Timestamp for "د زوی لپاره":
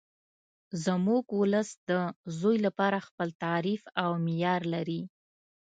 1.89-2.99